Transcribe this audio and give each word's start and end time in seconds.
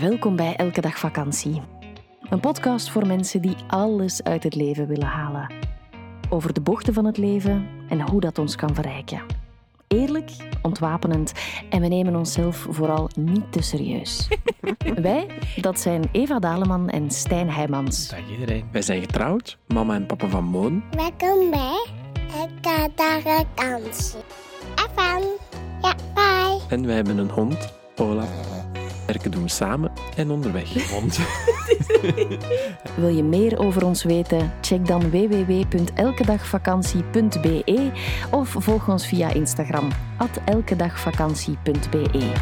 Welkom 0.00 0.36
bij 0.36 0.56
Elke 0.56 0.80
Dag 0.80 0.98
Vakantie. 0.98 1.60
Een 2.22 2.40
podcast 2.40 2.90
voor 2.90 3.06
mensen 3.06 3.42
die 3.42 3.56
alles 3.66 4.22
uit 4.22 4.42
het 4.42 4.54
leven 4.54 4.86
willen 4.86 5.06
halen. 5.06 5.52
Over 6.28 6.52
de 6.52 6.60
bochten 6.60 6.94
van 6.94 7.04
het 7.04 7.16
leven 7.16 7.68
en 7.88 8.00
hoe 8.00 8.20
dat 8.20 8.38
ons 8.38 8.56
kan 8.56 8.74
verrijken. 8.74 9.22
Eerlijk, 9.88 10.30
ontwapenend 10.62 11.32
en 11.70 11.80
we 11.80 11.86
nemen 11.86 12.16
onszelf 12.16 12.66
vooral 12.70 13.10
niet 13.14 13.52
te 13.52 13.62
serieus. 13.62 14.28
Wij, 15.02 15.26
dat 15.56 15.80
zijn 15.80 16.08
Eva 16.12 16.38
Daleman 16.38 16.88
en 16.88 17.10
Stijn 17.10 17.50
Heijmans. 17.50 18.08
Dag 18.08 18.30
iedereen. 18.30 18.64
Wij 18.72 18.82
zijn 18.82 19.00
getrouwd, 19.00 19.58
mama 19.66 19.94
en 19.94 20.06
papa 20.06 20.28
van 20.28 20.44
Moon. 20.44 20.82
Welkom 20.90 21.50
bij 21.50 21.86
Elke 22.34 22.90
Dag 22.94 23.20
Vakantie. 23.22 24.20
FM. 24.76 25.22
Ja, 25.82 25.94
bye. 26.14 26.60
En 26.68 26.86
wij 26.86 26.94
hebben 26.94 27.18
een 27.18 27.30
hond, 27.30 27.72
Ola. 27.96 28.24
Werken 29.10 29.30
doen 29.30 29.42
we 29.42 29.48
samen 29.48 29.92
en 30.16 30.30
onderweg. 30.30 30.72
Wil 33.00 33.08
je 33.08 33.22
meer 33.22 33.58
over 33.58 33.84
ons 33.84 34.02
weten? 34.02 34.52
Check 34.60 34.86
dan 34.86 35.10
www.elkedagvakantie.be 35.10 37.90
of 38.30 38.56
volg 38.58 38.88
ons 38.88 39.06
via 39.06 39.32
Instagram 39.32 39.88
elkedagvakantie.be. 40.44 42.32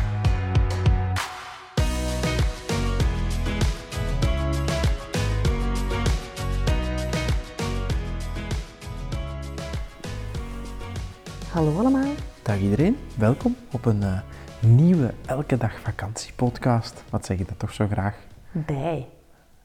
Hallo 11.50 11.78
allemaal. 11.78 12.14
Dag 12.42 12.58
iedereen, 12.58 12.96
welkom 13.16 13.56
op 13.70 13.84
een 13.84 14.02
eh, 14.02 14.18
nieuwe 14.60 15.10
Elke 15.26 15.56
Dag 15.56 15.80
Vakantie 15.80 16.32
podcast. 16.36 17.04
Wat 17.10 17.24
zeg 17.24 17.38
je 17.38 17.44
dat 17.44 17.58
toch 17.58 17.72
zo 17.72 17.86
graag? 17.86 18.16
Bij. 18.52 19.08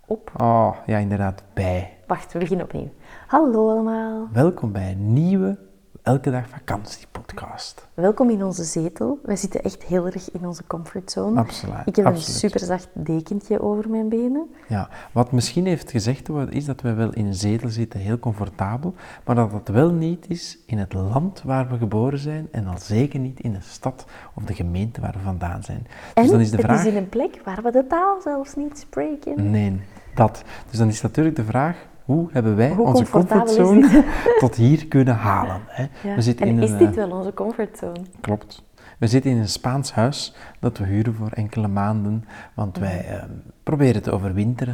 Op. 0.06 0.32
Oh, 0.38 0.76
ja 0.86 0.98
inderdaad, 0.98 1.44
bij. 1.54 1.98
Wacht, 2.08 2.34
we 2.34 2.40
beginnen 2.40 2.66
opnieuw. 2.66 2.94
Hallo 3.28 3.70
allemaal. 3.70 4.28
Welkom 4.32 4.72
bij 4.72 4.92
een 4.92 5.14
nieuwe 5.14 5.58
Elke 6.04 6.32
Dag 6.32 6.50
Vakantie 6.50 7.08
podcast. 7.12 7.88
Welkom 7.94 8.30
in 8.30 8.44
onze 8.44 8.64
zetel. 8.64 9.20
Wij 9.24 9.36
zitten 9.36 9.64
echt 9.64 9.84
heel 9.84 10.06
erg 10.06 10.32
in 10.32 10.46
onze 10.46 10.64
comfortzone. 10.68 11.40
Absoluut, 11.40 11.76
Ik 11.86 11.96
heb 11.96 12.06
absoluut. 12.06 12.28
een 12.28 12.34
superzacht 12.34 12.88
dekentje 12.94 13.62
over 13.62 13.90
mijn 13.90 14.10
benen. 14.10 14.48
Ja, 14.68 14.90
wat 15.12 15.32
misschien 15.32 15.66
heeft 15.66 15.92
gezegd 15.92 16.28
worden 16.28 16.56
is 16.56 16.66
dat 16.66 16.82
we 16.82 16.94
wel 16.94 17.14
in 17.14 17.26
een 17.26 17.34
zetel 17.34 17.70
zitten, 17.70 18.00
heel 18.00 18.20
comfortabel, 18.20 18.94
maar 19.26 19.36
dat 19.36 19.52
dat 19.52 19.68
wel 19.68 19.92
niet 19.92 20.26
is 20.30 20.58
in 20.66 20.78
het 20.78 20.94
land 20.94 21.42
waar 21.44 21.70
we 21.70 21.78
geboren 21.78 22.20
zijn 22.20 22.48
en 22.52 22.68
al 22.68 22.78
zeker 22.78 23.20
niet 23.20 23.40
in 23.40 23.54
de 23.54 23.62
stad 23.62 24.06
of 24.34 24.44
de 24.44 24.54
gemeente 24.54 25.02
waar 25.02 25.14
we 25.14 25.24
vandaan 25.24 25.64
zijn. 25.64 25.88
En 26.14 26.22
dus 26.22 26.32
dan 26.32 26.40
is 26.40 26.50
de 26.50 26.58
het 26.58 26.66
vraag... 26.66 26.80
is 26.80 26.92
in 26.92 26.98
een 26.98 27.10
plek 27.10 27.42
waar 27.46 27.64
we 27.64 27.72
de 27.72 27.88
taal 27.88 28.22
zelfs 28.22 28.56
niet 28.56 28.78
spreken. 28.78 29.52
Nee, 29.52 29.82
dat. 30.16 30.44
Dus 30.70 30.80
dan 30.80 30.88
is 30.88 31.02
natuurlijk 31.02 31.36
de 31.36 31.46
vraag, 31.46 31.76
hoe 32.04 32.30
hebben 32.32 32.56
wij 32.56 32.70
Hoe 32.70 32.86
onze 32.86 33.10
comfortzone 33.10 34.04
tot 34.40 34.56
hier 34.56 34.88
kunnen 34.88 35.16
halen? 35.16 35.62
Hè? 35.68 35.86
Ja. 36.04 36.16
We 36.16 36.22
zitten 36.22 36.48
en 36.48 36.56
in 36.56 36.62
is 36.62 36.72
een, 36.72 36.78
dit 36.78 36.90
eh, 36.90 36.96
wel 36.96 37.18
onze 37.18 37.34
comfortzone? 37.34 38.00
Klopt. 38.22 38.64
We 39.00 39.08
zitten 39.08 39.32
in 39.32 39.38
een 39.38 39.48
Spaans 39.48 39.94
huis 39.94 40.36
dat 40.60 40.78
we 40.78 40.86
huren 40.86 41.14
voor 41.14 41.32
enkele 41.32 41.68
maanden, 41.68 42.26
want 42.54 42.78
wij 42.78 43.06
eh, 43.08 43.24
proberen 43.64 44.02
te 44.02 44.12
overwinteren. 44.12 44.74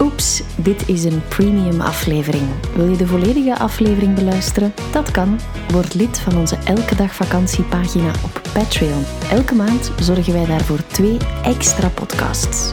Oeps, 0.00 0.42
dit 0.56 0.88
is 0.88 1.04
een 1.04 1.22
premium 1.28 1.80
aflevering. 1.80 2.44
Wil 2.74 2.88
je 2.88 2.96
de 2.96 3.06
volledige 3.06 3.58
aflevering 3.58 4.14
beluisteren? 4.14 4.72
Dat 4.92 5.10
kan. 5.10 5.38
Word 5.72 5.94
lid 5.94 6.18
van 6.18 6.36
onze 6.38 6.56
Elke 6.64 6.96
Dag 6.96 7.14
Vakantiepagina 7.14 8.08
op 8.08 8.40
Patreon. 8.54 9.04
Elke 9.30 9.54
maand 9.54 9.92
zorgen 10.00 10.32
wij 10.32 10.46
daarvoor 10.46 10.86
twee 10.86 11.16
extra 11.44 11.88
podcasts. 11.88 12.72